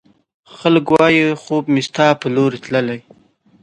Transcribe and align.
خلګ 0.57 0.87
وايي، 0.95 1.25
خوب 1.43 1.63
مې 1.73 1.81
ستا 1.87 2.07
په 2.21 2.27
لورې 2.35 2.57
تللی 2.63 2.99